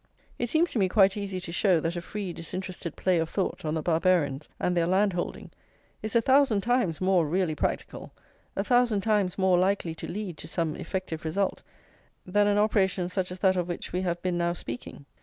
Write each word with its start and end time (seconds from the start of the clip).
It 0.39 0.49
seems 0.49 0.71
to 0.71 0.79
me 0.79 0.89
quite 0.89 1.15
easy 1.15 1.39
to 1.41 1.51
show 1.51 1.79
that 1.79 1.95
a 1.95 2.01
free 2.01 2.33
disinterested 2.33 2.95
play 2.95 3.19
of 3.19 3.29
thought 3.29 3.63
on 3.63 3.75
the 3.75 3.83
Barbarians 3.83 4.49
and 4.59 4.75
their 4.75 4.87
land 4.87 5.13
holding 5.13 5.51
is 6.01 6.15
a 6.15 6.21
thousand 6.21 6.61
times 6.61 6.99
more 6.99 7.27
really 7.27 7.53
practical, 7.53 8.11
a 8.55 8.63
thousand 8.63 9.01
times 9.01 9.37
more 9.37 9.59
likely 9.59 9.93
to 9.93 10.07
lead 10.07 10.37
to 10.39 10.47
some 10.47 10.75
effective 10.75 11.23
result, 11.23 11.61
than 12.25 12.47
an 12.47 12.57
operation 12.57 13.09
such 13.09 13.31
as 13.31 13.37
that 13.41 13.55
of 13.55 13.67
which 13.67 13.93
we 13.93 14.01
have 14.01 14.19
been 14.23 14.39
now 14.39 14.53
speaking. 14.53 15.05